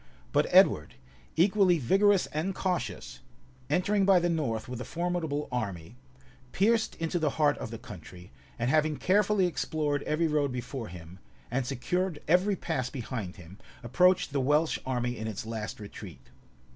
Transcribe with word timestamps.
But 0.31 0.47
Edward, 0.49 0.95
equally 1.35 1.77
vigorous 1.77 2.25
and 2.33 2.55
cautious, 2.55 3.19
entering 3.69 4.03
by 4.03 4.17
the 4.19 4.29
north 4.31 4.67
with 4.67 4.81
a 4.81 4.83
formidable 4.83 5.47
army, 5.51 5.95
pierced 6.53 6.95
into 6.95 7.19
the 7.19 7.29
heart 7.37 7.55
of 7.59 7.69
the 7.69 7.77
country; 7.77 8.31
and 8.57 8.71
having 8.71 8.97
carefully 8.97 9.45
explored 9.45 10.01
every 10.01 10.25
road 10.25 10.51
before 10.51 10.87
him, 10.87 11.19
and 11.51 11.67
secured 11.67 12.19
every 12.27 12.55
pass 12.55 12.89
behind 12.89 13.35
him, 13.35 13.59
approached 13.83 14.33
the 14.33 14.41
Welsh 14.41 14.79
army 14.87 15.15
in 15.19 15.27
its 15.27 15.45
last 15.45 15.79
retreat. 15.79 16.31